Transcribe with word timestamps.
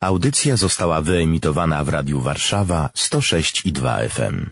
Audycja 0.00 0.56
została 0.56 1.00
wyemitowana 1.00 1.84
w 1.84 1.88
Radiu 1.88 2.20
Warszawa 2.20 2.90
106 2.94 3.66
i 3.66 3.72
2 3.72 3.98
FM. 4.08 4.46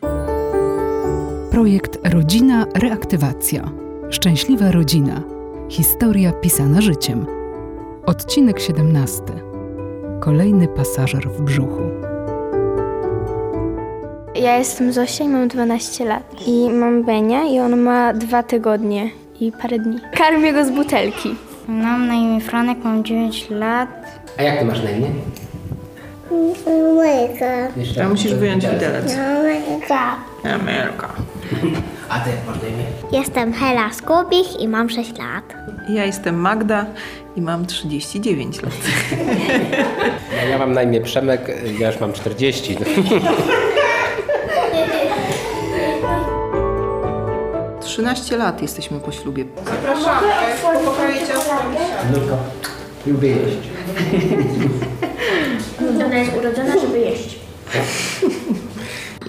Projekt 1.51 1.99
Rodzina 2.05 2.67
Reaktywacja. 2.75 3.71
Szczęśliwa 4.11 4.71
rodzina. 4.71 5.23
Historia 5.69 6.33
pisana 6.33 6.81
życiem. 6.81 7.27
Odcinek 8.07 8.61
17. 8.61 9.23
Kolejny 10.21 10.69
pasażer 10.69 11.29
w 11.31 11.43
brzuchu. 11.43 11.83
Ja 14.35 14.59
jestem 14.59 14.93
Zosia 14.93 15.25
i 15.25 15.29
mam 15.29 15.49
12 15.49 16.05
lat. 16.05 16.35
I 16.47 16.71
mam 16.71 17.05
Benia 17.05 17.45
i 17.45 17.59
on 17.59 17.81
ma 17.81 18.15
dwa 18.15 18.43
tygodnie 18.43 19.11
i 19.41 19.53
parę 19.53 19.79
dni. 19.79 19.99
Karmię 20.15 20.53
go 20.53 20.65
z 20.65 20.71
butelki. 20.71 21.46
Mam 21.69 22.07
na 22.07 22.15
imię 22.15 22.41
Franek, 22.41 22.79
mam 22.85 23.05
9 23.05 23.51
lat. 23.51 23.89
A 24.39 24.43
jak 24.43 24.59
ty 24.59 24.65
masz 24.65 24.83
na 24.83 24.91
imię? 24.91 25.09
Łyka. 26.97 27.69
Jeszcze 27.77 28.05
A 28.05 28.09
musisz 28.09 28.35
wyjąć 28.35 28.67
widelec. 28.67 29.17
Łyka. 29.43 30.17
Amelka. 30.55 31.09
A 32.09 32.21
ty 32.21 32.31
jak 32.31 32.47
masz 32.47 32.63
na 32.63 32.69
imię? 32.69 32.85
Jestem 33.13 33.53
Hela 33.53 33.93
Skubich 33.93 34.61
i 34.61 34.69
mam 34.69 34.91
6 34.91 35.11
lat. 35.19 35.55
Ja 35.89 36.05
jestem 36.05 36.37
Magda 36.37 36.87
i 37.37 37.41
mam 37.41 37.67
39 37.67 38.63
lat. 38.63 38.73
No, 40.31 40.49
ja 40.51 40.59
mam 40.59 40.73
na 40.73 40.83
imię 40.83 41.01
Przemek, 41.01 41.51
ja 41.79 41.87
już 41.91 42.01
mam 42.01 42.13
40. 42.13 42.77
13 47.97 48.37
lat 48.37 48.63
jesteśmy 48.63 49.01
po 49.01 49.13
ślubie. 49.13 49.45
Nurko, 52.13 52.37
lubię 53.07 53.29
jeść. 53.29 53.57
Ona 56.05 56.15
jest 56.19 56.33
urodzona, 56.37 56.81
żeby 56.81 56.99
jeść. 56.99 57.39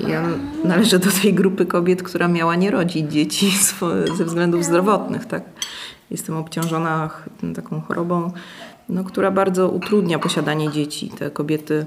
Ja 0.07 0.23
należę 0.63 0.99
do 0.99 1.09
tej 1.21 1.33
grupy 1.33 1.65
kobiet, 1.65 2.03
która 2.03 2.27
miała 2.27 2.55
nie 2.55 2.71
rodzić 2.71 3.11
dzieci 3.11 3.51
ze 4.17 4.25
względów 4.25 4.63
zdrowotnych, 4.65 5.25
tak? 5.25 5.43
Jestem 6.11 6.37
obciążona 6.37 7.09
taką 7.55 7.81
chorobą, 7.81 8.31
no, 8.89 9.03
która 9.03 9.31
bardzo 9.31 9.69
utrudnia 9.69 10.19
posiadanie 10.19 10.71
dzieci. 10.71 11.09
Te 11.19 11.31
kobiety 11.31 11.85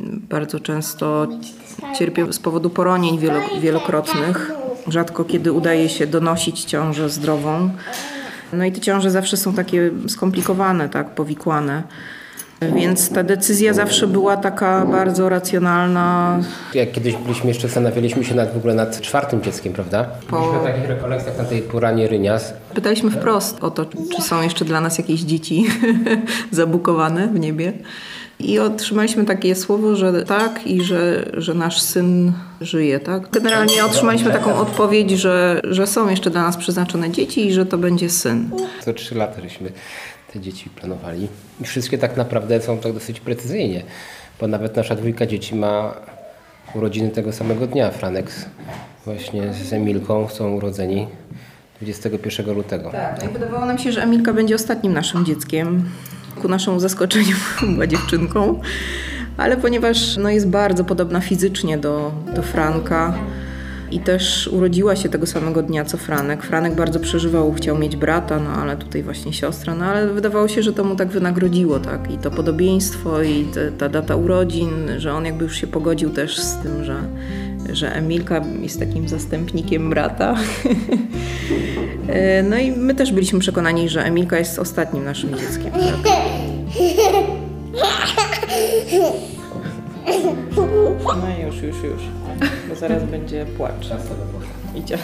bardzo 0.00 0.60
często 0.60 1.26
cierpią 1.98 2.32
z 2.32 2.38
powodu 2.38 2.70
poronień 2.70 3.18
wielo- 3.18 3.60
wielokrotnych. 3.60 4.52
Rzadko 4.86 5.24
kiedy 5.24 5.52
udaje 5.52 5.88
się 5.88 6.06
donosić 6.06 6.64
ciążę 6.64 7.08
zdrową. 7.08 7.70
No 8.52 8.64
i 8.64 8.72
te 8.72 8.80
ciąże 8.80 9.10
zawsze 9.10 9.36
są 9.36 9.54
takie 9.54 9.90
skomplikowane, 10.08 10.88
tak, 10.88 11.10
powikłane. 11.10 11.82
Więc 12.62 13.10
ta 13.10 13.22
decyzja 13.22 13.74
zawsze 13.74 14.06
była 14.06 14.36
taka 14.36 14.86
bardzo 14.86 15.28
racjonalna, 15.28 16.38
Jak 16.74 16.92
kiedyś 16.92 17.16
byliśmy 17.16 17.48
jeszcze, 17.48 17.68
zastanawialiśmy 17.68 18.24
się 18.24 18.34
nad, 18.34 18.52
w 18.54 18.56
ogóle 18.56 18.74
nad 18.74 19.00
czwartym 19.00 19.42
dzieckiem, 19.42 19.72
prawda? 19.72 20.06
Byliśmy 20.30 20.58
w 20.60 20.62
takich 20.62 20.88
rekolekcjach 20.88 21.38
na 21.38 21.44
tej 21.44 21.62
Puranie 21.62 22.08
Rynias. 22.08 22.54
Pytaliśmy 22.74 23.10
wprost 23.10 23.64
o 23.64 23.70
to, 23.70 23.86
czy 24.16 24.22
są 24.22 24.42
jeszcze 24.42 24.64
dla 24.64 24.80
nas 24.80 24.98
jakieś 24.98 25.20
dzieci 25.20 25.66
zabukowane 26.50 27.28
w 27.28 27.40
niebie. 27.40 27.72
I 28.40 28.58
otrzymaliśmy 28.58 29.24
takie 29.24 29.54
słowo, 29.54 29.96
że 29.96 30.24
tak 30.24 30.66
i 30.66 30.82
że, 30.82 31.30
że 31.34 31.54
nasz 31.54 31.80
syn 31.80 32.32
żyje. 32.60 33.00
Tak? 33.00 33.30
Generalnie 33.30 33.84
otrzymaliśmy 33.84 34.32
taką 34.32 34.54
odpowiedź, 34.54 35.10
że, 35.10 35.60
że 35.64 35.86
są 35.86 36.08
jeszcze 36.08 36.30
dla 36.30 36.42
nas 36.42 36.56
przeznaczone 36.56 37.10
dzieci 37.10 37.46
i 37.46 37.52
że 37.52 37.66
to 37.66 37.78
będzie 37.78 38.10
syn. 38.10 38.50
Co 38.84 38.92
trzy 38.92 39.14
lata 39.14 39.40
żeśmy 39.42 39.72
te 40.32 40.40
dzieci 40.40 40.70
planowali. 40.70 41.28
I 41.60 41.64
wszystkie 41.64 41.98
tak 41.98 42.16
naprawdę 42.16 42.60
są 42.60 42.78
tak 42.78 42.92
dosyć 42.92 43.20
precyzyjnie, 43.20 43.82
bo 44.40 44.46
nawet 44.46 44.76
nasza 44.76 44.94
dwójka 44.94 45.26
dzieci 45.26 45.54
ma 45.54 45.94
urodziny 46.74 47.10
tego 47.10 47.32
samego 47.32 47.66
dnia. 47.66 47.90
Franek 47.90 48.32
właśnie 49.04 49.52
z 49.52 49.72
Emilką 49.72 50.28
są 50.28 50.54
urodzeni 50.54 51.06
21 51.80 52.54
lutego. 52.54 52.90
Tak, 52.90 53.22
no 53.22 53.30
i 53.30 53.32
wydawało 53.32 53.66
nam 53.66 53.78
się, 53.78 53.92
że 53.92 54.02
Emilka 54.02 54.32
będzie 54.32 54.54
ostatnim 54.54 54.92
naszym 54.92 55.24
dzieckiem. 55.24 55.84
Ku 56.42 56.48
naszemu 56.48 56.80
zaskoczeniu 56.80 57.36
była 57.74 57.86
dziewczynką, 57.86 58.60
ale 59.36 59.56
ponieważ 59.56 60.16
no, 60.16 60.30
jest 60.30 60.48
bardzo 60.48 60.84
podobna 60.84 61.20
fizycznie 61.20 61.78
do, 61.78 62.12
do 62.34 62.42
Franka 62.42 63.18
i 63.90 64.00
też 64.00 64.48
urodziła 64.52 64.96
się 64.96 65.08
tego 65.08 65.26
samego 65.26 65.62
dnia 65.62 65.84
co 65.84 65.96
Franek. 65.96 66.42
Franek 66.42 66.74
bardzo 66.74 67.00
przeżywał, 67.00 67.52
chciał 67.52 67.78
mieć 67.78 67.96
brata, 67.96 68.40
no 68.40 68.50
ale 68.50 68.76
tutaj 68.76 69.02
właśnie 69.02 69.32
siostra, 69.32 69.74
no 69.74 69.84
ale 69.84 70.06
wydawało 70.06 70.48
się, 70.48 70.62
że 70.62 70.72
to 70.72 70.84
mu 70.84 70.96
tak 70.96 71.08
wynagrodziło, 71.08 71.80
tak? 71.80 72.10
I 72.10 72.18
to 72.18 72.30
podobieństwo 72.30 73.22
i 73.22 73.44
te, 73.44 73.72
ta 73.72 73.88
data 73.88 74.16
urodzin, 74.16 74.70
że 74.98 75.14
on 75.14 75.24
jakby 75.24 75.44
już 75.44 75.56
się 75.56 75.66
pogodził 75.66 76.10
też 76.10 76.38
z 76.38 76.56
tym, 76.56 76.84
że, 76.84 77.02
że 77.72 77.94
Emilka 77.94 78.44
jest 78.60 78.80
takim 78.80 79.08
zastępnikiem 79.08 79.90
brata. 79.90 80.34
E, 82.08 82.42
No 82.42 82.58
i 82.58 82.72
my 82.72 82.94
też 82.94 83.12
byliśmy 83.12 83.38
przekonani, 83.40 83.88
że 83.88 84.04
Emilka 84.04 84.38
jest 84.38 84.58
ostatnim 84.58 85.04
naszym 85.04 85.30
dzieckiem. 85.38 85.72
No 91.06 91.46
już, 91.46 91.56
już, 91.62 91.76
już. 91.84 92.02
Bo 92.68 92.74
zaraz 92.74 93.04
będzie 93.04 93.46
płacz. 93.56 93.88
Idzie. 94.74 94.98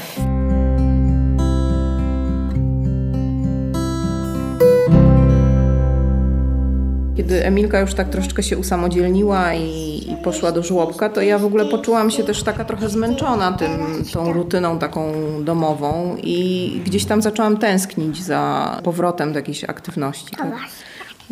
Kiedy 7.16 7.44
Emilka 7.44 7.80
już 7.80 7.94
tak 7.94 8.08
troszeczkę 8.08 8.42
się 8.42 8.58
usamodzielniła 8.58 9.54
i, 9.54 9.98
i 10.12 10.16
poszła 10.24 10.52
do 10.52 10.62
żłobka, 10.62 11.08
to 11.08 11.22
ja 11.22 11.38
w 11.38 11.44
ogóle 11.44 11.64
poczułam 11.64 12.10
się 12.10 12.24
też 12.24 12.42
taka 12.42 12.64
trochę 12.64 12.88
zmęczona 12.88 13.52
tym, 13.52 13.70
tą 14.12 14.32
rutyną 14.32 14.78
taką 14.78 15.12
domową 15.44 16.16
i 16.22 16.70
gdzieś 16.84 17.04
tam 17.04 17.22
zaczęłam 17.22 17.56
tęsknić 17.56 18.22
za 18.22 18.80
powrotem 18.84 19.32
do 19.32 19.38
jakiejś 19.38 19.64
aktywności. 19.64 20.36
Tak? 20.36 20.52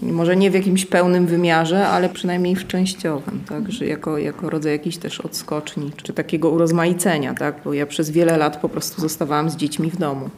Może 0.03 0.37
nie 0.37 0.51
w 0.51 0.55
jakimś 0.55 0.87
pełnym 0.87 1.27
wymiarze, 1.27 1.89
ale 1.89 2.09
przynajmniej 2.09 2.57
w 2.57 2.67
częściowym, 2.67 3.45
tak? 3.49 3.73
że 3.73 3.87
jako, 3.87 4.19
jako 4.19 4.51
rodzaj 4.51 4.73
jakiejś 4.73 4.97
też 4.97 5.21
odskoczni, 5.21 5.91
czy 6.03 6.13
takiego 6.13 6.51
urozmaicenia, 6.51 7.35
tak? 7.35 7.55
bo 7.65 7.73
ja 7.73 7.87
przez 7.87 8.11
wiele 8.11 8.37
lat 8.37 8.57
po 8.57 8.69
prostu 8.69 9.01
zostawałam 9.01 9.51
z 9.51 9.57
dziećmi 9.57 9.91
w 9.91 9.97
domu. 9.97 10.31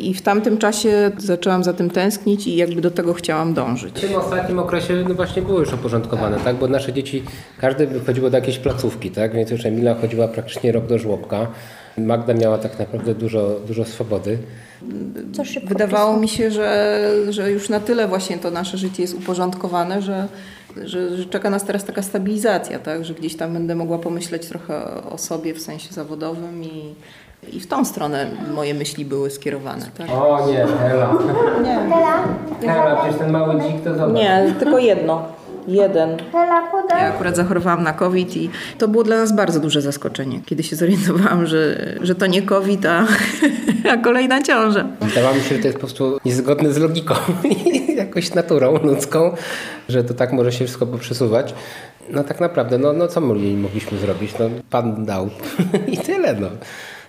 I 0.00 0.14
w 0.14 0.22
tamtym 0.22 0.58
czasie 0.58 1.10
zaczęłam 1.18 1.64
za 1.64 1.72
tym 1.72 1.90
tęsknić 1.90 2.46
i 2.46 2.56
jakby 2.56 2.80
do 2.80 2.90
tego 2.90 3.14
chciałam 3.14 3.54
dążyć. 3.54 3.98
W 3.98 4.00
tym 4.00 4.16
ostatnim 4.16 4.58
okresie 4.58 5.04
no 5.08 5.14
właśnie 5.14 5.42
były 5.42 5.60
już 5.60 5.72
uporządkowane, 5.72 6.36
tak? 6.44 6.56
Bo 6.56 6.68
nasze 6.68 6.92
dzieci, 6.92 7.22
każde 7.58 7.86
chodziło 8.06 8.30
do 8.30 8.36
jakiejś 8.36 8.58
placówki, 8.58 9.10
tak? 9.10 9.34
Więc 9.34 9.50
już 9.50 9.66
Emila 9.66 9.94
chodziła 9.94 10.28
praktycznie 10.28 10.72
rok 10.72 10.86
do 10.86 10.98
żłobka. 10.98 11.46
Magda 11.98 12.34
miała 12.34 12.58
tak 12.58 12.78
naprawdę 12.78 13.14
dużo, 13.14 13.60
dużo 13.66 13.84
swobody. 13.84 14.38
Wydawało 15.64 16.16
mi 16.16 16.28
się, 16.28 16.50
że, 16.50 17.08
że 17.28 17.50
już 17.50 17.68
na 17.68 17.80
tyle 17.80 18.08
właśnie 18.08 18.38
to 18.38 18.50
nasze 18.50 18.78
życie 18.78 19.02
jest 19.02 19.14
uporządkowane, 19.14 20.02
że, 20.02 20.28
że, 20.84 21.16
że 21.16 21.24
czeka 21.24 21.50
nas 21.50 21.64
teraz 21.64 21.84
taka 21.84 22.02
stabilizacja, 22.02 22.78
tak? 22.78 23.04
że 23.04 23.14
gdzieś 23.14 23.36
tam 23.36 23.52
będę 23.52 23.74
mogła 23.74 23.98
pomyśleć 23.98 24.46
trochę 24.46 25.04
o 25.04 25.18
sobie 25.18 25.54
w 25.54 25.60
sensie 25.60 25.94
zawodowym 25.94 26.64
i, 26.64 26.94
i 27.52 27.60
w 27.60 27.66
tą 27.66 27.84
stronę 27.84 28.26
moje 28.54 28.74
myśli 28.74 29.04
były 29.04 29.30
skierowane. 29.30 29.86
Tak? 29.98 30.10
O 30.10 30.46
nie, 30.50 30.66
Hela. 30.88 31.14
Nie. 31.62 32.68
Hela, 32.68 32.96
przecież 32.96 33.18
ten 33.18 33.32
mały 33.32 33.60
dzik 33.60 33.84
to 33.84 33.94
zobacz. 33.94 34.16
Nie, 34.16 34.54
tylko 34.58 34.78
jedno. 34.78 35.22
Jeden. 35.68 36.16
Hela. 36.32 36.60
Ja 36.90 37.14
akurat 37.14 37.36
zachorowałam 37.36 37.82
na 37.82 37.92
COVID 37.92 38.36
i 38.36 38.50
to 38.78 38.88
było 38.88 39.04
dla 39.04 39.16
nas 39.16 39.32
bardzo 39.32 39.60
duże 39.60 39.82
zaskoczenie, 39.82 40.40
kiedy 40.46 40.62
się 40.62 40.76
zorientowałam, 40.76 41.46
że, 41.46 41.76
że 42.02 42.14
to 42.14 42.26
nie 42.26 42.42
COVID, 42.42 42.86
a, 42.86 43.06
a 43.92 43.96
kolejna 43.96 44.42
ciąża. 44.42 44.86
Wydawało 45.00 45.34
mi 45.34 45.40
się, 45.42 45.54
że 45.54 45.60
to 45.60 45.66
jest 45.66 45.78
po 45.78 45.86
prostu 45.86 46.18
niezgodne 46.24 46.72
z 46.72 46.78
logiką 46.78 47.14
i 47.44 47.96
jakoś 47.96 48.34
naturą 48.34 48.78
ludzką, 48.82 49.34
że 49.88 50.04
to 50.04 50.14
tak 50.14 50.32
może 50.32 50.52
się 50.52 50.64
wszystko 50.64 50.86
poprzesuwać. 50.86 51.54
No 52.10 52.24
tak 52.24 52.40
naprawdę, 52.40 52.78
no, 52.78 52.92
no 52.92 53.08
co 53.08 53.20
mogli- 53.20 53.56
mogliśmy 53.56 53.98
zrobić? 53.98 54.34
No 54.38 54.44
Pan 54.70 55.04
dał 55.04 55.28
i 55.92 55.98
tyle, 55.98 56.34
no. 56.34 56.48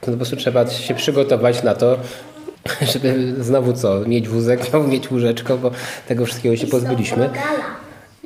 To 0.01 0.11
po 0.11 0.17
prostu 0.17 0.35
trzeba 0.35 0.67
się 0.67 0.93
przygotować 0.93 1.63
na 1.63 1.75
to, 1.75 1.97
żeby 2.93 3.35
znowu 3.43 3.73
co, 3.73 3.99
mieć 3.99 4.29
wózek, 4.29 4.65
znowu 4.69 4.87
mieć 4.87 5.11
łóżeczko, 5.11 5.57
bo 5.57 5.71
tego 6.07 6.25
wszystkiego 6.25 6.55
się 6.55 6.67
pozbyliśmy. 6.67 7.29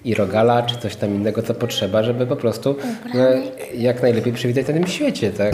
I 0.05 0.15
rogala, 0.15 0.63
czy 0.63 0.77
coś 0.77 0.95
tam 0.95 1.09
innego, 1.09 1.41
co 1.41 1.53
potrzeba, 1.53 2.03
żeby 2.03 2.27
po 2.27 2.35
prostu 2.35 2.75
no, 3.13 3.23
jak 3.75 4.01
najlepiej 4.01 4.33
przywitać 4.33 4.67
na 4.67 4.73
tym 4.73 4.87
świecie, 4.87 5.31
tak? 5.31 5.53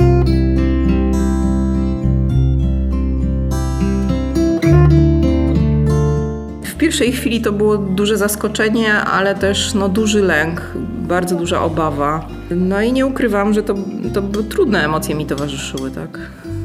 Pierwszej 6.81 7.11
chwili 7.11 7.41
to 7.41 7.51
było 7.51 7.77
duże 7.77 8.17
zaskoczenie, 8.17 8.93
ale 8.93 9.35
też 9.35 9.73
no, 9.73 9.89
duży 9.89 10.21
lęk, 10.21 10.61
bardzo 11.07 11.35
duża 11.35 11.61
obawa. 11.61 12.27
No 12.55 12.81
i 12.81 12.93
nie 12.93 13.05
ukrywam, 13.05 13.53
że 13.53 13.63
to, 13.63 13.75
to 14.13 14.21
trudne 14.43 14.85
emocje 14.85 15.15
mi 15.15 15.25
towarzyszyły, 15.25 15.91
tak. 15.91 16.19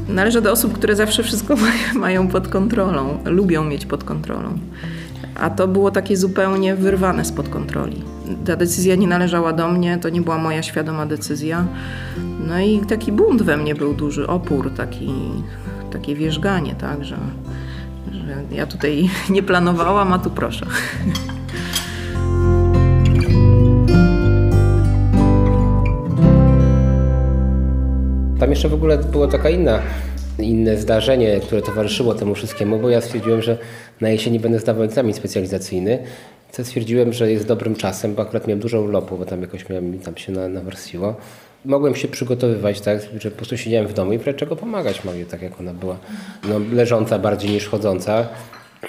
Należę 0.08 0.42
do 0.42 0.52
osób, 0.52 0.72
które 0.72 0.96
zawsze 0.96 1.22
wszystko 1.22 1.54
mają- 1.94 2.28
pod 2.28 2.48
kontrolą, 2.48 3.18
lubią 3.24 3.64
mieć 3.64 3.86
pod 3.86 4.04
kontrolą. 4.04 4.58
A 5.40 5.50
to 5.50 5.68
było 5.68 5.90
takie 5.90 6.16
zupełnie 6.16 6.74
wyrwane 6.74 7.24
spod 7.24 7.48
kontroli. 7.48 8.02
ta 8.46 8.56
decyzja 8.56 8.94
nie 8.94 9.06
należała 9.08 9.52
do 9.52 9.68
mnie, 9.68 9.98
to 9.98 10.08
nie 10.08 10.20
była 10.20 10.38
moja 10.38 10.62
świadoma 10.62 11.06
decyzja. 11.06 11.64
No 12.48 12.60
i 12.60 12.80
taki 12.80 13.12
bunt 13.12 13.42
we 13.42 13.56
mnie 13.56 13.74
był 13.74 13.94
duży, 13.94 14.26
opór, 14.26 14.70
taki, 14.76 15.12
takie 15.92 16.14
wierzganie, 16.14 16.74
tak, 16.74 17.04
że 17.04 17.16
ja 18.50 18.66
tutaj 18.66 19.08
nie 19.30 19.42
planowałam, 19.42 20.12
a 20.12 20.18
tu 20.18 20.30
proszę. 20.30 20.66
Tam 28.40 28.50
jeszcze 28.50 28.68
w 28.68 28.74
ogóle 28.74 28.98
było 28.98 29.26
taka 29.26 29.50
inna, 29.50 29.82
inne 30.38 30.76
zdarzenie, 30.76 31.40
które 31.40 31.62
towarzyszyło 31.62 32.14
temu 32.14 32.34
wszystkiemu, 32.34 32.78
bo 32.78 32.90
ja 32.90 33.00
stwierdziłem, 33.00 33.42
że 33.42 33.58
na 34.00 34.08
jesieni 34.08 34.40
będę 34.40 34.58
zdawał 34.58 34.84
egzamin 34.84 35.14
specjalizacyjny, 35.14 35.98
co 36.52 36.64
stwierdziłem, 36.64 37.12
że 37.12 37.32
jest 37.32 37.46
dobrym 37.46 37.74
czasem, 37.74 38.14
bo 38.14 38.22
akurat 38.22 38.46
miałem 38.46 38.60
dużo 38.60 38.80
urlopu, 38.80 39.18
bo 39.18 39.24
tam 39.24 39.40
jakoś 39.40 39.68
mi 39.68 39.98
tam 39.98 40.16
się 40.16 40.32
na, 40.32 40.48
nawarstwiło. 40.48 41.16
Mogłem 41.66 41.94
się 41.94 42.08
przygotowywać, 42.08 42.80
tak, 42.80 43.00
że 43.20 43.30
po 43.30 43.36
prostu 43.36 43.56
siedziałem 43.56 43.86
w 43.86 43.92
domu 43.92 44.12
i 44.12 44.18
czego 44.36 44.56
pomagać 44.56 45.04
mamie, 45.04 45.26
tak 45.26 45.42
jak 45.42 45.60
ona 45.60 45.74
była 45.74 45.96
no, 46.48 46.58
leżąca 46.72 47.18
bardziej 47.18 47.50
niż 47.50 47.68
chodząca. 47.68 48.28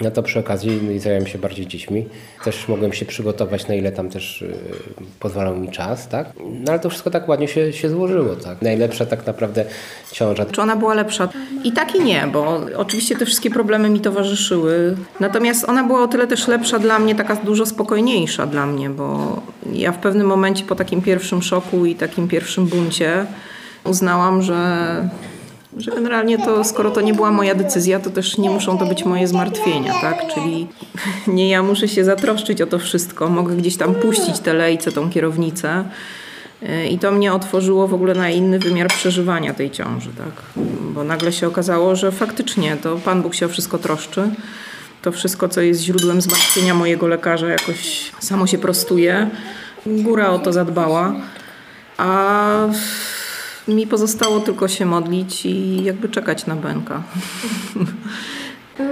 No 0.01 0.11
to 0.11 0.23
przy 0.23 0.39
okazji 0.39 0.79
no 0.83 0.99
zająłem 0.99 1.27
się 1.27 1.37
bardziej 1.37 1.67
dziećmi. 1.67 2.05
Też 2.43 2.67
mogłem 2.67 2.93
się 2.93 3.05
przygotować, 3.05 3.67
na 3.67 3.75
ile 3.75 3.91
tam 3.91 4.09
też 4.09 4.41
y, 4.41 4.53
pozwalał 5.19 5.55
mi 5.55 5.69
czas, 5.69 6.07
tak? 6.07 6.27
No 6.39 6.71
ale 6.71 6.79
to 6.79 6.89
wszystko 6.89 7.11
tak 7.11 7.27
ładnie 7.27 7.47
się, 7.47 7.73
się 7.73 7.89
złożyło, 7.89 8.35
tak? 8.35 8.61
Najlepsza 8.61 9.05
tak 9.05 9.27
naprawdę 9.27 9.65
ciąża. 10.11 10.45
Czy 10.45 10.61
ona 10.61 10.75
była 10.75 10.93
lepsza? 10.93 11.29
I 11.63 11.71
tak 11.71 11.95
i 11.95 12.03
nie, 12.03 12.29
bo 12.33 12.61
oczywiście 12.75 13.15
te 13.15 13.25
wszystkie 13.25 13.49
problemy 13.49 13.89
mi 13.89 13.99
towarzyszyły. 13.99 14.97
Natomiast 15.19 15.69
ona 15.69 15.83
była 15.83 16.03
o 16.03 16.07
tyle 16.07 16.27
też 16.27 16.47
lepsza 16.47 16.79
dla 16.79 16.99
mnie, 16.99 17.15
taka 17.15 17.35
dużo 17.35 17.65
spokojniejsza 17.65 18.45
dla 18.45 18.65
mnie, 18.65 18.89
bo 18.89 19.37
ja 19.73 19.91
w 19.91 19.97
pewnym 19.97 20.27
momencie 20.27 20.65
po 20.65 20.75
takim 20.75 21.01
pierwszym 21.01 21.41
szoku 21.41 21.85
i 21.85 21.95
takim 21.95 22.27
pierwszym 22.27 22.65
buncie 22.65 23.25
uznałam, 23.83 24.41
że, 24.41 25.09
że 25.79 25.91
generalnie 25.91 26.37
to 26.37 26.63
skoro 26.63 26.91
to 26.91 27.01
nie 27.01 27.13
była 27.13 27.31
moja 27.31 27.55
decyzja, 27.55 27.99
to 27.99 28.09
też 28.09 28.37
nie 28.37 28.49
muszą 28.49 28.77
to 28.77 28.85
być 28.85 29.05
moje 29.05 29.27
zmartwienia, 29.27 29.93
tak? 30.01 30.33
Czyli 30.33 30.67
nie 31.27 31.49
ja 31.49 31.63
muszę 31.63 31.87
się 31.87 32.03
zatroszczyć 32.03 32.61
o 32.61 32.67
to 32.67 32.79
wszystko, 32.79 33.29
mogę 33.29 33.55
gdzieś 33.55 33.77
tam 33.77 33.95
puścić 33.95 34.39
tę 34.39 34.53
lejce, 34.53 34.91
tą 34.91 35.09
kierownicę. 35.09 35.83
I 36.89 36.99
to 36.99 37.11
mnie 37.11 37.33
otworzyło 37.33 37.87
w 37.87 37.93
ogóle 37.93 38.13
na 38.13 38.29
inny 38.29 38.59
wymiar 38.59 38.87
przeżywania 38.87 39.53
tej 39.53 39.71
ciąży, 39.71 40.09
tak? 40.17 40.63
Bo 40.93 41.03
nagle 41.03 41.31
się 41.31 41.47
okazało, 41.47 41.95
że 41.95 42.11
faktycznie 42.11 42.77
to 42.77 42.95
Pan 42.95 43.21
Bóg 43.21 43.35
się 43.35 43.45
o 43.45 43.49
wszystko 43.49 43.77
troszczy. 43.77 44.29
To 45.01 45.11
wszystko, 45.11 45.49
co 45.49 45.61
jest 45.61 45.81
źródłem 45.81 46.21
zmartwienia 46.21 46.73
mojego 46.73 47.07
lekarza, 47.07 47.47
jakoś 47.47 48.11
samo 48.19 48.47
się 48.47 48.57
prostuje. 48.57 49.29
Góra 49.85 50.29
o 50.29 50.39
to 50.39 50.53
zadbała. 50.53 51.15
A 51.97 52.67
mi 53.67 53.87
pozostało 53.87 54.39
tylko 54.39 54.67
się 54.67 54.85
modlić 54.85 55.45
i 55.45 55.83
jakby 55.83 56.09
czekać 56.09 56.45
na 56.45 56.55
Benka. 56.55 57.03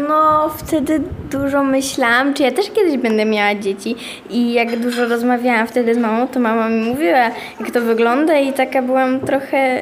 No, 0.10 0.50
wtedy 0.50 1.02
dużo 1.32 1.64
myślałam, 1.64 2.34
czy 2.34 2.44
ja 2.44 2.52
też 2.52 2.72
kiedyś 2.72 2.98
będę 2.98 3.26
miała 3.26 3.56
dzieci. 3.56 3.96
I 4.30 4.54
jak 4.54 4.80
dużo 4.80 5.06
rozmawiałam 5.06 5.68
wtedy 5.68 5.96
z 5.96 5.98
mamą, 5.98 6.28
to 6.28 6.40
mama 6.40 6.70
mi 6.70 6.82
mówiła, 6.82 7.32
jak 7.60 7.72
to 7.74 7.82
wygląda, 7.82 8.40
i 8.40 8.54
taka 8.54 8.82
byłam 8.82 9.20
trochę 9.20 9.82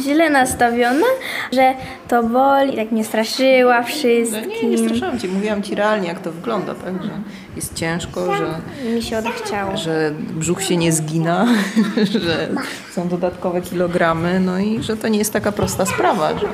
źle 0.00 0.30
nastawiona, 0.30 1.06
że 1.52 1.74
to 2.08 2.22
boli, 2.22 2.76
tak 2.76 2.92
mnie 2.92 3.04
straszyła 3.04 3.82
wszystkim. 3.82 4.50
Nie, 4.62 4.68
nie 4.68 4.78
straszałam 4.78 5.18
Cię, 5.18 5.28
mówiłam 5.28 5.62
Ci 5.62 5.74
realnie, 5.74 6.08
jak 6.08 6.20
to 6.20 6.32
wygląda, 6.32 6.74
tak? 6.74 7.02
Że 7.02 7.10
jest 7.56 7.74
ciężko, 7.74 8.36
że, 8.36 8.46
Mi 8.94 9.02
się 9.02 9.18
odechciało. 9.18 9.76
że 9.76 10.12
brzuch 10.30 10.62
się 10.62 10.76
nie 10.76 10.92
zgina, 10.92 11.46
że 12.24 12.48
są 12.92 13.08
dodatkowe 13.08 13.60
kilogramy, 13.60 14.40
no 14.40 14.58
i 14.58 14.82
że 14.82 14.96
to 14.96 15.08
nie 15.08 15.18
jest 15.18 15.32
taka 15.32 15.52
prosta 15.52 15.86
sprawa, 15.86 16.38
że 16.38 16.46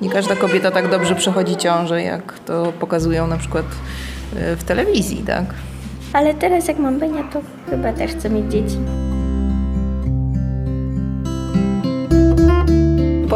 nie 0.00 0.10
każda 0.10 0.36
kobieta 0.36 0.70
tak 0.70 0.90
dobrze 0.90 1.14
przechodzi 1.14 1.56
ciążę, 1.56 2.02
jak 2.02 2.38
to 2.38 2.72
pokazują 2.80 3.26
na 3.26 3.36
przykład 3.36 3.64
e, 4.36 4.56
w 4.56 4.64
telewizji, 4.64 5.22
tak? 5.26 5.44
Ale 6.12 6.34
teraz 6.34 6.68
jak 6.68 6.78
mam 6.78 6.98
Benia, 6.98 7.24
to 7.32 7.40
chyba 7.70 7.92
też 7.92 8.10
chcę 8.10 8.30
mieć 8.30 8.52
dzieci. 8.52 8.76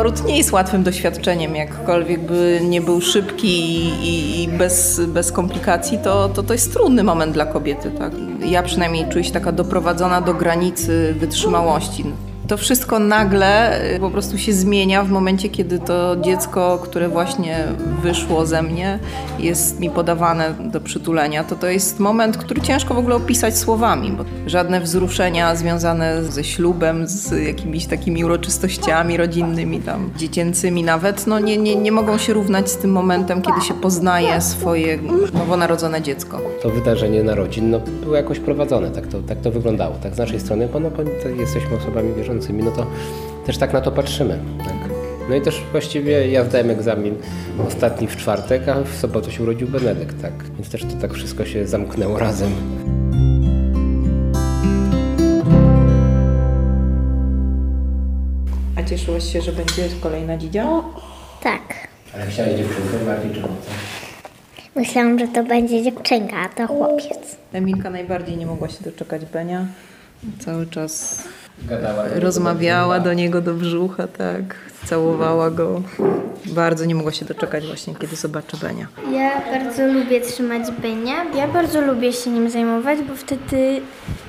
Poród 0.00 0.24
nie 0.24 0.38
jest 0.38 0.52
łatwym 0.52 0.82
doświadczeniem, 0.82 1.56
jakkolwiek 1.56 2.20
by 2.20 2.60
nie 2.64 2.80
był 2.80 3.00
szybki 3.00 3.48
i, 3.48 4.42
i, 4.42 4.48
bez, 4.48 5.00
bez 5.00 5.32
komplikacji, 5.32 5.98
to, 5.98 6.28
to 6.28 6.42
to 6.42 6.52
jest 6.52 6.72
trudny 6.72 7.02
moment 7.02 7.32
dla 7.32 7.46
kobiety. 7.46 7.90
Tak? 7.90 8.12
Ja 8.44 8.62
przynajmniej 8.62 9.08
czuję 9.08 9.24
się 9.24 9.32
taka 9.32 9.52
doprowadzona 9.52 10.20
do 10.20 10.34
granicy 10.34 11.14
wytrzymałości. 11.18 12.04
To 12.50 12.56
wszystko 12.56 12.98
nagle 12.98 13.82
y, 13.94 14.00
po 14.00 14.10
prostu 14.10 14.38
się 14.38 14.52
zmienia 14.52 15.04
w 15.04 15.10
momencie, 15.10 15.48
kiedy 15.48 15.78
to 15.78 16.16
dziecko, 16.16 16.78
które 16.82 17.08
właśnie 17.08 17.64
wyszło 18.02 18.46
ze 18.46 18.62
mnie, 18.62 18.98
jest 19.38 19.80
mi 19.80 19.90
podawane 19.90 20.54
do 20.72 20.80
przytulenia. 20.80 21.44
To 21.44 21.56
to 21.56 21.66
jest 21.66 22.00
moment, 22.00 22.36
który 22.36 22.60
ciężko 22.60 22.94
w 22.94 22.98
ogóle 22.98 23.14
opisać 23.16 23.58
słowami, 23.58 24.12
bo 24.12 24.24
żadne 24.46 24.80
wzruszenia 24.80 25.56
związane 25.56 26.24
ze 26.24 26.44
ślubem, 26.44 27.08
z 27.08 27.46
jakimiś 27.46 27.86
takimi 27.86 28.24
uroczystościami 28.24 29.16
rodzinnymi, 29.16 29.80
tam 29.80 30.10
dziecięcymi 30.16 30.82
nawet, 30.82 31.26
no 31.26 31.38
nie, 31.38 31.56
nie, 31.56 31.76
nie 31.76 31.92
mogą 31.92 32.18
się 32.18 32.32
równać 32.32 32.70
z 32.70 32.76
tym 32.76 32.92
momentem, 32.92 33.42
kiedy 33.42 33.60
się 33.60 33.74
poznaje 33.74 34.40
swoje 34.40 34.98
nowonarodzone 35.32 36.02
dziecko. 36.02 36.40
To 36.62 36.70
wydarzenie 36.70 37.22
narodzin 37.22 37.70
no, 37.70 37.80
było 38.02 38.16
jakoś 38.16 38.38
prowadzone, 38.38 38.90
tak 38.90 39.06
to, 39.06 39.22
tak 39.22 39.40
to 39.40 39.50
wyglądało. 39.50 39.94
Tak 40.02 40.14
z 40.14 40.18
naszej 40.18 40.40
strony, 40.40 40.68
bo 40.72 40.80
no, 40.80 40.90
jesteśmy 41.38 41.76
osobami 41.76 42.14
wierzącymi, 42.14 42.39
no 42.48 42.70
to 42.70 42.86
też 43.46 43.58
tak 43.58 43.72
na 43.72 43.80
to 43.80 43.92
patrzymy. 43.92 44.38
Tak? 44.58 44.90
No 45.28 45.36
i 45.36 45.40
też 45.40 45.62
właściwie 45.72 46.30
ja 46.30 46.44
zdałem 46.44 46.70
egzamin 46.70 47.14
ostatni 47.68 48.06
w 48.06 48.16
czwartek, 48.16 48.68
a 48.68 48.84
w 48.84 48.96
sobotę 48.96 49.32
się 49.32 49.42
urodził 49.42 49.68
Benedykt, 49.68 50.22
tak? 50.22 50.32
Więc 50.54 50.70
też 50.70 50.80
to 50.80 51.00
tak 51.00 51.14
wszystko 51.14 51.44
się 51.44 51.66
zamknęło 51.66 52.18
razem. 52.18 52.50
A 58.76 58.82
cieszyłaś 58.82 59.32
się, 59.32 59.42
że 59.42 59.52
będzie 59.52 59.88
kolejna 60.00 60.36
dzidzia? 60.36 60.82
Tak. 61.42 61.88
Ale 62.14 62.26
chciałeś 62.26 62.56
dziewczynkę 62.56 63.04
bardziej 63.06 63.30
czy 63.34 63.40
chłopca? 63.40 63.70
Myślałam, 64.76 65.18
że 65.18 65.28
to 65.28 65.44
będzie 65.44 65.82
dziewczynka, 65.82 66.36
a 66.36 66.48
to 66.48 66.66
chłopiec. 66.66 67.36
Emilka 67.52 67.90
najbardziej 67.90 68.36
nie 68.36 68.46
mogła 68.46 68.68
się 68.68 68.84
doczekać 68.84 69.24
Benia. 69.24 69.66
Cały 70.38 70.66
czas 70.66 71.22
Gadała. 71.68 72.04
rozmawiała 72.14 73.00
do 73.00 73.14
niego 73.14 73.40
do 73.40 73.54
brzucha, 73.54 74.08
tak. 74.08 74.42
Całowała 74.84 75.50
go. 75.50 75.82
Bardzo 76.46 76.84
nie 76.84 76.94
mogła 76.94 77.12
się 77.12 77.24
doczekać 77.24 77.66
właśnie, 77.66 77.94
kiedy 77.94 78.16
zobaczy 78.16 78.56
Benia. 78.56 78.86
Ja 79.12 79.30
bardzo 79.52 79.86
lubię 79.86 80.20
trzymać 80.20 80.70
Benia. 80.82 81.14
Ja 81.36 81.48
bardzo 81.48 81.80
lubię 81.80 82.12
się 82.12 82.30
nim 82.30 82.50
zajmować, 82.50 82.98
bo 83.08 83.14
wtedy, 83.16 83.80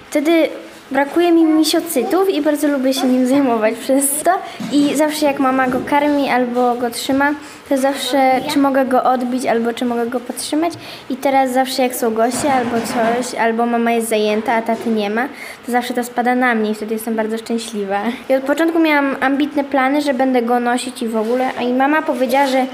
wtedy 0.09 0.49
brakuje 0.91 1.31
mi 1.31 1.43
misiocytów 1.43 2.29
i 2.29 2.41
bardzo 2.41 2.67
lubię 2.67 2.93
się 2.93 3.07
nim 3.07 3.27
zajmować 3.27 3.75
przez 3.75 4.23
to. 4.23 4.31
I 4.71 4.95
zawsze 4.95 5.25
jak 5.25 5.39
mama 5.39 5.67
go 5.67 5.79
karmi 5.85 6.29
albo 6.29 6.75
go 6.75 6.89
trzyma, 6.89 7.33
to 7.69 7.77
zawsze 7.77 8.41
czy 8.49 8.59
mogę 8.59 8.85
go 8.85 9.03
odbić 9.03 9.45
albo 9.45 9.73
czy 9.73 9.85
mogę 9.85 10.05
go 10.05 10.19
podtrzymać. 10.19 10.73
I 11.09 11.15
teraz 11.15 11.51
zawsze 11.51 11.83
jak 11.83 11.95
są 11.95 12.13
goście 12.13 12.53
albo 12.53 12.75
coś, 12.81 13.35
albo 13.35 13.65
mama 13.65 13.91
jest 13.91 14.09
zajęta, 14.09 14.53
a 14.53 14.61
taty 14.61 14.89
nie 14.89 15.09
ma, 15.09 15.27
to 15.65 15.71
zawsze 15.71 15.93
to 15.93 16.03
spada 16.03 16.35
na 16.35 16.55
mnie 16.55 16.71
i 16.71 16.75
wtedy 16.75 16.93
jestem 16.93 17.15
bardzo 17.15 17.37
szczęśliwa. 17.37 18.01
I 18.29 18.35
od 18.35 18.43
początku 18.43 18.79
miałam 18.79 19.15
ambitne 19.21 19.63
plany, 19.63 20.01
że 20.01 20.13
będę 20.13 20.41
go 20.41 20.59
nosić 20.59 21.01
i 21.01 21.07
w 21.07 21.17
ogóle, 21.17 21.49
a 21.59 21.61
i 21.61 21.73
mama 21.73 22.01
powiedziała, 22.01 22.47
że 22.47 22.65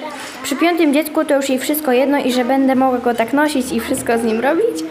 przy 0.44 0.56
piątym 0.56 0.94
dziecku 0.94 1.26
to 1.26 1.36
już 1.36 1.50
jej 1.50 1.60
wszystko 1.60 1.92
jedno 1.92 2.18
i 2.18 2.32
że 2.32 2.46
będę 2.46 2.76
mogła 2.76 3.00
go 3.00 3.14
tak 3.14 3.34
nosić 3.34 3.72
i 3.72 3.80
wszystko 3.80 4.18
z 4.18 4.24
nim 4.24 4.40
robić. 4.40 4.84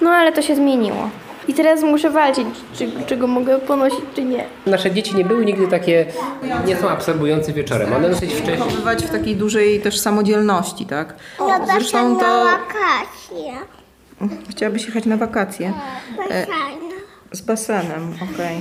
No 0.00 0.10
ale 0.10 0.32
to 0.32 0.42
się 0.42 0.56
zmieniło. 0.56 1.10
I 1.48 1.54
teraz 1.54 1.82
muszę 1.82 2.10
walczyć, 2.10 2.46
czy, 2.76 2.88
czy 3.06 3.16
go 3.16 3.26
mogę 3.26 3.58
ponosić, 3.58 4.00
czy 4.14 4.24
nie. 4.24 4.44
Nasze 4.66 4.90
dzieci 4.90 5.16
nie 5.16 5.24
były 5.24 5.44
nigdy 5.44 5.68
takie, 5.68 6.06
nie 6.66 6.76
są 6.76 6.88
absorbujące 6.88 7.52
wieczorem. 7.52 7.92
One 7.92 8.10
dosyć 8.10 8.32
wcześnie 8.34 8.56
Wychowywać 8.56 9.04
w 9.04 9.10
takiej 9.10 9.36
dużej 9.36 9.80
też 9.80 9.98
samodzielności, 10.00 10.86
tak? 10.86 11.14
Zresztą 11.66 12.16
to 12.18 12.44
wakacje. 12.44 13.52
chciałabyś 14.50 14.86
jechać 14.86 15.04
na 15.04 15.16
wakacje. 15.16 15.72
E, 16.30 16.46
Z 17.32 17.40
basenem, 17.40 18.12
okej. 18.34 18.58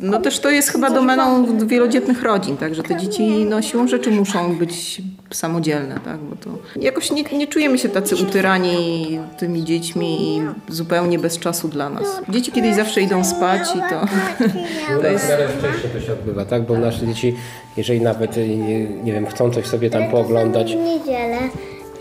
No 0.00 0.20
też 0.20 0.40
to 0.40 0.50
jest 0.50 0.68
chyba 0.68 0.90
domeną 0.90 1.46
wielodzietnych 1.66 2.22
rodzin, 2.22 2.56
tak, 2.56 2.74
że 2.74 2.82
te 2.82 2.96
dzieci 2.96 3.44
no, 3.44 3.62
siłą 3.62 3.88
rzeczy 3.88 4.10
muszą 4.10 4.56
być 4.56 5.02
samodzielne, 5.30 6.00
tak, 6.04 6.18
bo 6.18 6.36
to 6.36 6.50
jakoś 6.80 7.10
nie, 7.10 7.22
nie 7.22 7.46
czujemy 7.46 7.78
się 7.78 7.88
tacy 7.88 8.16
utyrani 8.16 9.18
tymi 9.38 9.64
dziećmi 9.64 10.36
i 10.36 10.42
zupełnie 10.68 11.18
bez 11.18 11.38
czasu 11.38 11.68
dla 11.68 11.90
nas. 11.90 12.20
Dzieci 12.28 12.52
kiedyś 12.52 12.74
zawsze 12.74 13.00
idą 13.00 13.24
spać 13.24 13.62
i 13.76 13.78
to, 13.90 14.06
to 15.02 15.06
jest... 15.06 15.24
Wcześnie 15.24 15.90
to 15.90 16.00
się 16.06 16.12
odbywa, 16.12 16.44
tak? 16.44 16.62
Bo 16.62 16.78
nasze 16.78 17.06
dzieci, 17.06 17.36
jeżeli 17.76 18.00
nawet, 18.00 18.36
nie, 18.36 18.88
nie 18.88 19.12
wiem, 19.12 19.26
chcą 19.26 19.50
coś 19.50 19.66
sobie 19.66 19.90
tam 19.90 20.10
pooglądać, 20.10 20.76
W 20.76 20.78
niedzielę 20.78 21.38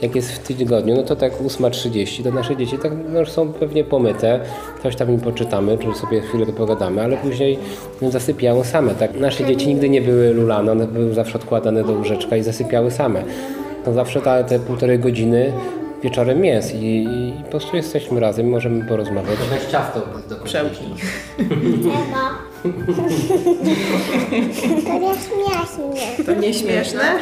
Jak 0.02 0.16
jest 0.16 0.32
w 0.32 0.40
tygodniu, 0.40 0.96
no 0.96 1.04
to 1.04 1.16
tak 1.16 1.42
8.30, 1.42 2.24
to 2.24 2.32
nasze 2.32 2.56
dzieci 2.56 2.78
tak 2.78 2.92
no, 3.10 3.20
już 3.20 3.32
są 3.32 3.54
pewnie 3.54 3.84
pomyte, 3.84 4.40
coś 4.84 4.96
tam 4.96 5.10
im 5.10 5.20
poczytamy, 5.20 5.78
czy 5.78 6.00
sobie 6.00 6.22
chwilę 6.22 6.46
pogadamy, 6.46 7.02
ale 7.02 7.18
później 7.18 7.60
no, 8.02 8.12
zasypiają 8.12 8.64
same. 8.64 8.96
Tak? 8.96 9.20
Nasze 9.20 9.46
dzieci 9.46 9.68
nigdy 9.68 9.90
nie 9.90 10.02
były 10.02 10.34
lulane, 10.34 10.72
one 10.72 10.88
były 10.88 11.14
zawsze 11.14 11.36
odkładane 11.36 11.84
do 11.84 11.94
łóżeczka 11.94 12.38
i 12.38 12.44
zasypiały 12.44 12.92
same. 12.92 13.24
No, 13.86 13.94
zawsze 13.94 14.22
ta, 14.22 14.44
te 14.44 14.60
półtorej 14.60 15.00
godziny 15.00 15.54
wieczorem 16.04 16.46
jest 16.46 16.76
i, 16.76 17.04
i 17.04 17.34
po 17.44 17.50
prostu 17.50 17.76
jesteśmy 17.76 18.20
razem, 18.20 18.50
możemy 18.50 18.86
porozmawiać. 18.86 19.38
Weź 19.50 19.66
ciasto 19.66 20.02
do 20.30 20.36
Przełknij. 20.36 20.94
To 24.86 25.00
nie 25.00 25.14
śmiesznie. 25.14 26.26
To 26.26 26.34
nieśmieszne? 26.34 27.20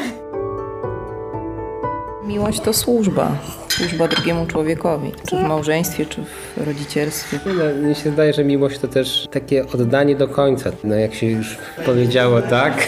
Miłość 2.27 2.59
to 2.59 2.73
służba. 2.73 3.31
Służba 3.69 4.07
drugiemu 4.07 4.45
człowiekowi. 4.45 5.11
Czy 5.29 5.35
w 5.37 5.41
małżeństwie, 5.43 6.05
czy 6.05 6.23
w 6.57 6.63
rodzicielstwie. 6.67 7.39
No, 7.45 7.87
mi 7.89 7.95
się 7.95 8.11
zdaje, 8.11 8.33
że 8.33 8.43
miłość 8.43 8.79
to 8.79 8.87
też 8.87 9.27
takie 9.31 9.67
oddanie 9.67 10.15
do 10.15 10.27
końca. 10.27 10.71
No 10.83 10.95
jak 10.95 11.13
się 11.13 11.27
już 11.27 11.57
powiedziało 11.85 12.41
tak, 12.41 12.87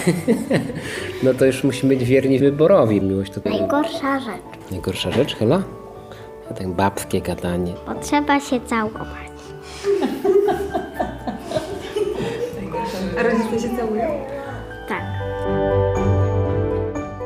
no 1.24 1.34
to 1.34 1.46
już 1.46 1.64
musimy 1.64 1.96
być 1.96 2.08
wierni 2.08 2.40
wyborowi. 2.40 3.02
Miłość 3.02 3.32
to 3.34 3.50
Najgorsza 3.50 4.20
rzecz, 4.20 4.72
najgorsza 4.72 5.12
rzecz 5.12 5.36
chyba? 5.36 5.64
A 6.52 6.54
tak 6.54 6.68
babskie 6.68 7.22
gadanie. 7.22 7.74
bo 7.88 7.96
trzeba 7.96 8.40
się 8.40 8.60
całować. 8.62 9.08
A 13.20 13.24
rodzice 13.24 13.68
się 13.70 13.78
całują? 13.78 14.33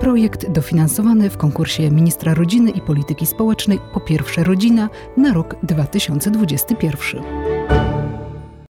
Projekt 0.08 0.50
dofinansowany 0.52 1.30
w 1.30 1.38
konkursie 1.38 1.92
Ministra 1.92 2.34
Rodziny 2.34 2.72
i 2.72 2.82
Polityki 2.82 3.26
Społecznej 3.26 3.80
po 3.94 4.00
pierwsze 4.00 4.44
rodzina 4.44 4.90
na 5.18 5.34
rok 5.34 5.56
2021. 5.64 7.47